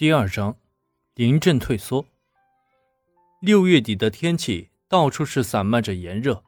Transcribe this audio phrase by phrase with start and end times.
[0.00, 0.56] 第二章，
[1.14, 2.06] 临阵退缩。
[3.42, 6.42] 六月底的天气，到处是散漫着炎热。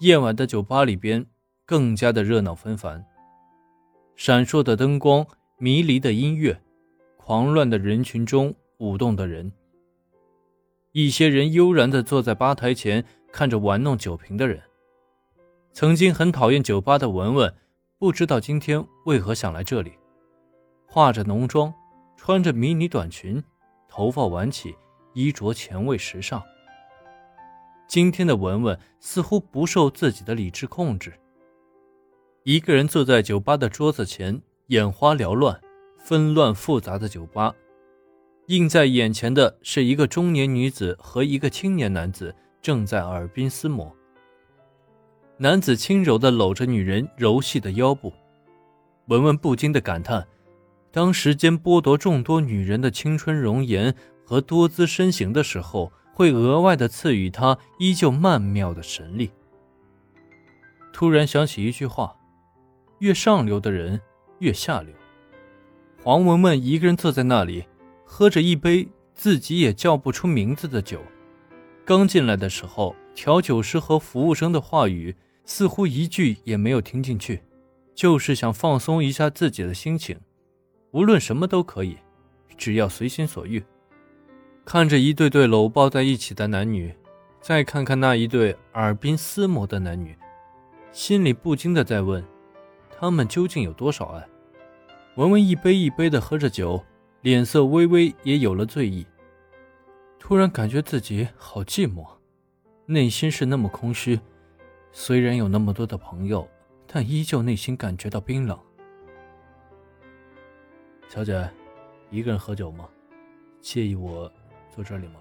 [0.00, 1.26] 夜晚的酒吧里边
[1.66, 3.04] 更加的热闹纷繁，
[4.16, 5.26] 闪烁的灯光，
[5.58, 6.62] 迷离的音乐，
[7.18, 9.52] 狂乱的人群中舞动的人。
[10.92, 14.58] 一些人悠然的坐在吧台前，看着玩弄酒瓶的人。
[15.74, 17.54] 曾经很讨厌酒吧的文文，
[17.98, 19.92] 不知道今天为何想来这里，
[20.86, 21.70] 化着浓妆。
[22.24, 23.42] 穿着迷你短裙，
[23.88, 24.76] 头发挽起，
[25.12, 26.40] 衣着前卫时尚。
[27.88, 31.12] 今天的文文似乎不受自己的理智控制，
[32.44, 35.60] 一个人坐在酒吧的桌子前，眼花缭乱、
[35.98, 37.52] 纷乱复杂的酒吧，
[38.46, 43.92] 映在眼前的是一个中年女子和一个青年男子正在耳鬓厮磨。
[45.38, 48.12] 男子轻柔地搂着女人柔细的腰部，
[49.06, 50.24] 文文不禁的感叹。
[50.92, 53.94] 当时间剥夺众多女人的青春容颜
[54.26, 59.30] 和多姿身形的时候，会额外的赐予她依旧曼妙的神力。
[60.92, 62.14] 突然想起一句话：
[62.98, 63.98] 越上流的人
[64.40, 64.92] 越下流。
[66.02, 67.64] 黄文文一个人坐在那里，
[68.04, 71.00] 喝着一杯自己也叫不出名字的酒。
[71.86, 77.40] 刚进来的时候，调酒师和服务生的话语似乎一句也没有听进去，
[77.94, 80.18] 就是想放松一下自己的心情。
[80.92, 81.96] 无论什么都可以，
[82.56, 83.62] 只要随心所欲。
[84.64, 86.94] 看着一对对搂抱在一起的男女，
[87.40, 90.16] 再看看那一对耳鬓厮磨的男女，
[90.92, 92.22] 心里不禁的在问：
[92.90, 94.28] 他们究竟有多少爱？
[95.16, 96.82] 文文一杯一杯的喝着酒，
[97.22, 99.06] 脸色微微也有了醉意。
[100.18, 102.06] 突然感觉自己好寂寞，
[102.84, 104.20] 内心是那么空虚。
[104.92, 106.46] 虽然有那么多的朋友，
[106.86, 108.58] 但依旧内心感觉到冰冷。
[111.12, 111.46] 小姐，
[112.08, 112.88] 一个人喝酒吗？
[113.60, 114.32] 介意我
[114.74, 115.20] 坐这里吗？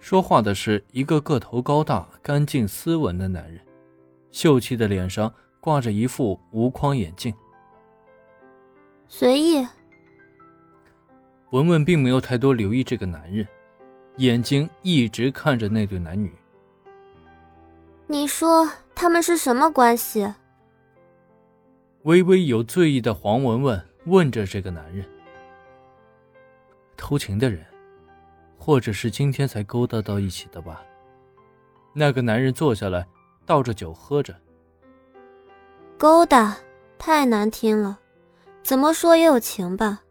[0.00, 3.64] 说话的是一个个头高大、干净斯文的男人，
[4.32, 7.32] 秀气的脸上挂着一副无框眼镜。
[9.06, 9.64] 随意。
[11.50, 13.46] 文文并没有太多留意这个男人，
[14.16, 16.34] 眼睛一直看着那对男女。
[18.08, 20.34] 你说他们是什么关系？
[22.04, 25.02] 微微有醉意的黄文文问着这个男人
[26.98, 27.64] ：“偷情的人，
[28.58, 30.82] 或者是今天才勾搭到一起的吧？”
[31.94, 33.06] 那个男人坐下来，
[33.46, 34.36] 倒着酒喝着。
[35.96, 36.54] 勾搭
[36.98, 37.98] 太难听了，
[38.62, 40.02] 怎么说也有情吧？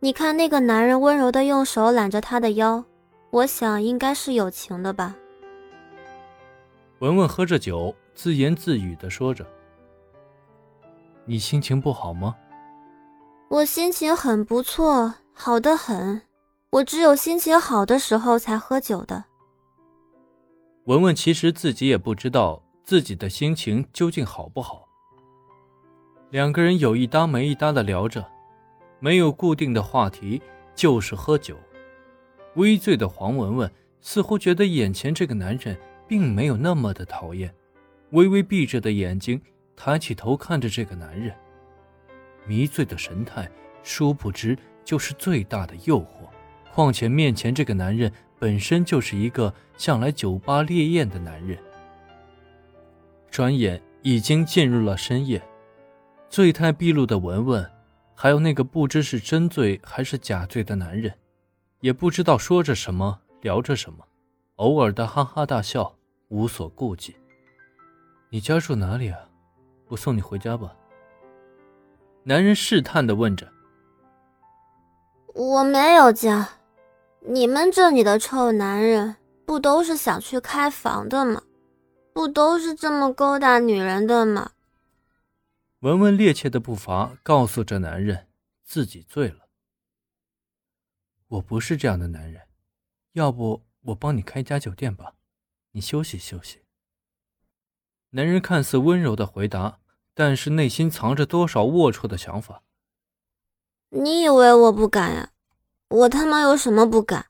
[0.00, 2.84] 你看那个男人温柔的用手揽着她的腰，
[3.30, 5.14] 我想应该是有情的吧。
[6.98, 9.46] 文文喝着酒，自言自语的说着。
[11.30, 12.34] 你心情不好吗？
[13.50, 16.22] 我心情很不错，好的很。
[16.70, 19.26] 我只有心情好的时候才喝酒的。
[20.86, 24.88] 文文其实自己也不知道自己的心情究竟好不好。
[26.30, 28.28] 两个人有一搭没一搭的聊着，
[28.98, 30.42] 没有固定的话题，
[30.74, 31.56] 就是喝酒。
[32.56, 37.54] 微醉的黄文文似乎觉得眼前这个男人并没有那么的讨厌，
[38.10, 39.40] 微微闭着的眼睛。
[39.82, 41.34] 抬起头看着这个男人，
[42.44, 43.50] 迷醉的神态，
[43.82, 44.54] 殊不知
[44.84, 46.28] 就是最大的诱惑。
[46.70, 51.58] 况且面前这个男人本身就是一个向来酒吧烈焰的男人。
[53.30, 55.40] 转眼已经进入了深夜，
[56.28, 57.70] 醉态毕露的文文，
[58.14, 61.10] 还有那个不知是真醉还是假醉的男人，
[61.80, 64.04] 也不知道说着什么，聊着什么，
[64.56, 65.96] 偶尔的哈哈大笑，
[66.28, 67.16] 无所顾忌。
[68.28, 69.18] 你家住哪里啊？
[69.90, 70.74] 我送你回家吧。
[72.22, 73.52] 男人试探的问着。
[75.34, 76.48] 我没有家，
[77.20, 81.42] 你们这里的臭男人不都是想去开房的吗？
[82.12, 84.52] 不都是这么勾搭女人的吗？
[85.80, 88.28] 文文趔趄的步伐告诉这男人，
[88.62, 89.48] 自己醉了。
[91.26, 92.42] 我不是这样的男人，
[93.12, 95.14] 要不我帮你开家酒店吧，
[95.72, 96.60] 你休息休息。
[98.10, 99.79] 男人看似温柔的回答。
[100.20, 102.62] 但是内心藏着多少龌龊的想法？
[103.88, 105.30] 你以为我不敢呀？
[105.88, 107.28] 我他妈有什么不敢？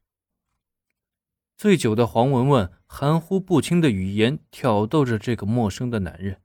[1.57, 6.43] 醉酒的黄文文含糊不清的语言挑逗着这个陌生的男人。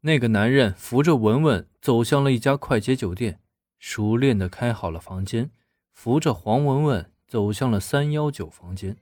[0.00, 3.40] 那个男人扶着文文走向了一家快捷酒店，
[3.78, 5.52] 熟练的开好了房间，
[5.92, 8.96] 扶着黄文文走向了三幺九房间。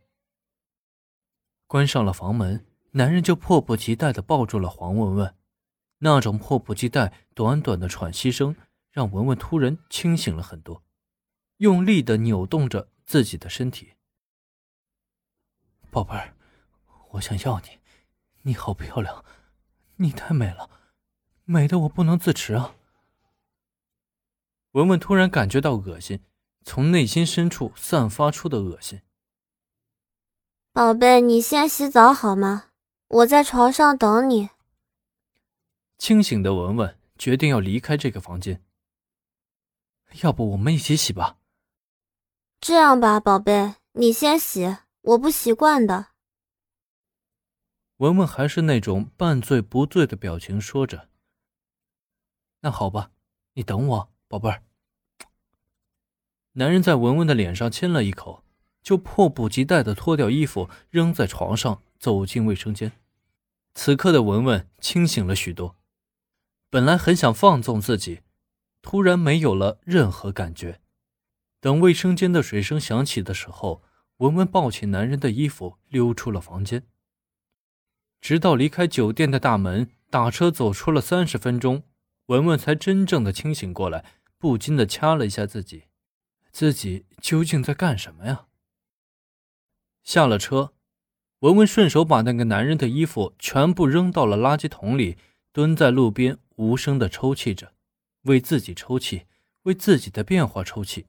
[1.67, 5.35] 关上了房门，男人就迫不及待的抱住了黄文文。
[5.99, 8.55] 那种迫不及待、短短的喘息声，
[8.91, 10.83] 让文文突然清醒了很多。
[11.59, 13.95] 用力的扭动着自己的身体。
[15.91, 16.35] 宝贝儿，
[17.13, 17.79] 我想要你，
[18.43, 19.25] 你好漂亮，
[19.97, 20.71] 你太美了，
[21.45, 22.77] 美的我不能自持啊！
[24.73, 26.23] 文文突然感觉到恶心，
[26.63, 29.01] 从内心深处散发出的恶心。
[30.73, 32.67] 宝贝，你先洗澡好吗？
[33.09, 34.51] 我在床上等你。
[35.99, 38.63] 清醒的文文决定要离开这个房间。
[40.23, 41.37] 要不我们一起洗吧？
[42.61, 46.07] 这样吧，宝贝，你先洗，我不习惯的。
[47.99, 51.09] 文文还是那种半醉不醉的表情，说着
[52.63, 53.11] ：“那好吧，
[53.55, 54.63] 你等我，宝贝儿。”
[56.55, 58.45] 男人在文文的脸上亲了一口，
[58.83, 62.93] 就迫不及待的脱掉衣服，扔在床上，走进卫生间。
[63.75, 65.77] 此刻的文文清醒了许多，
[66.71, 68.21] 本来很想放纵自己，
[68.83, 70.81] 突然没有了任何感觉。
[71.61, 73.83] 等卫生间的水声响起的时候，
[74.19, 76.87] 文文抱起男人的衣服，溜出了房间。
[78.21, 81.85] 直到离开酒店的大门，打车走出了三十分钟，
[82.27, 84.05] 文文才真正的清醒过来，
[84.37, 85.85] 不禁的掐了一下自己。
[86.53, 88.47] 自己究竟在干什么呀？
[90.03, 90.75] 下了车，
[91.41, 95.17] 文文顺手把那个男人的衣服全部扔到了垃圾桶里，
[95.53, 97.73] 蹲在路边无声的抽泣着，
[98.23, 99.27] 为自己抽泣，
[99.63, 101.07] 为自己的变化抽泣。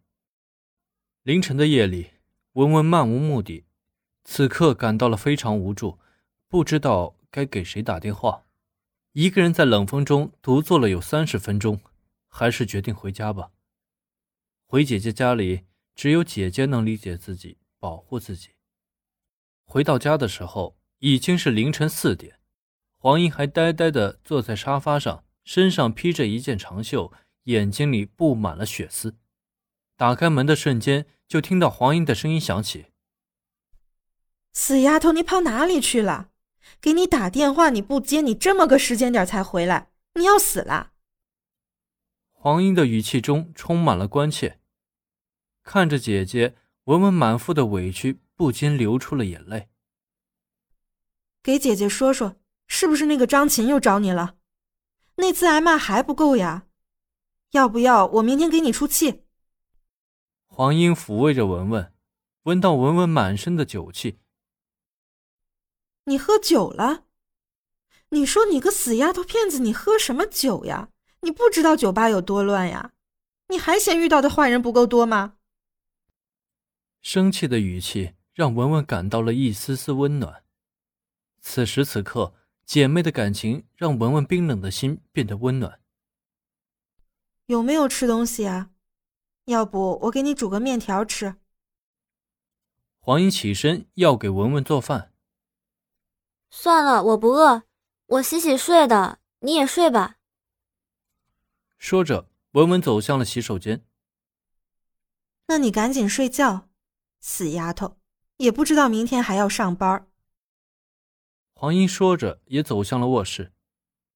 [1.23, 2.11] 凌晨的夜里，
[2.53, 3.65] 文文漫无目的，
[4.23, 5.97] 此刻感到了非常无助，
[6.47, 8.45] 不知道该给谁打电话。
[9.13, 11.81] 一个人在冷风中独坐了有三十分钟，
[12.27, 13.49] 还是决定回家吧。
[14.67, 15.65] 回姐姐家里，
[15.95, 18.49] 只有姐姐能理解自己，保护自己。
[19.65, 22.39] 回到家的时候，已经是凌晨四点。
[22.97, 27.11] 黄英还呆呆地坐在沙发上，身上披着一件长袖，
[27.45, 29.17] 眼睛里布满了血丝。
[29.97, 32.91] 打开门的瞬间，就听到黄英的声音响起
[34.53, 36.29] ：“死丫头，你跑哪里去了？
[36.79, 40.91] 给你打电话你不接，你这么个时间点才回来，你要死了！”
[42.29, 44.59] 黄英的语气中充满了关切，
[45.63, 49.69] 看着姐姐，文文满腹的委屈不禁流出了眼泪。
[51.41, 52.35] 给姐姐说说，
[52.67, 54.35] 是不是那个张琴又找你了？
[55.19, 56.65] 那次挨骂还不够呀？
[57.51, 59.23] 要不要我明天给你出气？
[60.45, 61.93] 黄英抚慰着文文，
[62.43, 64.19] 闻到文文满身的酒气。
[66.05, 67.05] 你喝酒了？
[68.09, 70.89] 你说你个死丫头片子，你喝什么酒呀？
[71.21, 72.93] 你不知道酒吧有多乱呀？
[73.49, 75.35] 你还嫌遇到的坏人不够多吗？
[77.01, 80.43] 生气的语气让文文感到了一丝丝温暖。
[81.41, 82.33] 此时此刻，
[82.69, 85.79] 姐妹的感情让文文冰冷的心变得温暖。
[87.47, 88.69] 有没有吃东西啊？
[89.45, 91.37] 要不我给你煮个面条吃。
[92.99, 95.11] 黄英起身要给文文做饭。
[96.51, 97.63] 算了，我不饿，
[98.05, 100.17] 我洗洗睡的，你也睡吧。
[101.79, 103.83] 说着，文文走向了洗手间。
[105.47, 106.69] 那你赶紧睡觉，
[107.19, 107.97] 死丫头，
[108.37, 110.07] 也不知道明天还要上班。
[111.59, 113.51] 黄英说着，也走向了卧室。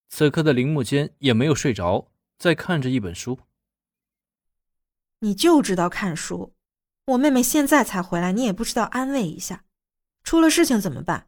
[0.08, 3.38] 此刻的林木间也没有睡着，在看着一本书。
[5.20, 6.56] 你就知道看书，
[7.08, 9.66] 我妹妹现在才回来，你也不知道安慰一下，
[10.24, 11.28] 出了事情怎么办？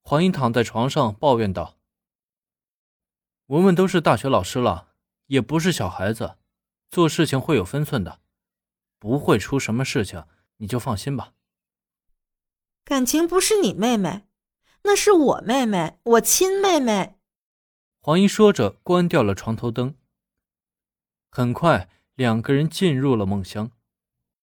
[0.00, 1.76] 黄英躺在床上抱怨道。
[3.48, 4.94] 文文都是大学老师了，
[5.26, 6.38] 也不是小孩子，
[6.88, 8.22] 做事情会有分寸的，
[8.98, 10.24] 不会出什么事情，
[10.56, 11.34] 你就放心吧。
[12.86, 14.24] 感情不是你妹妹，
[14.82, 17.16] 那是我妹妹，我亲妹妹。
[18.00, 19.94] 黄英说着，关掉了床头灯。
[21.30, 23.70] 很快，两个人进入了梦乡。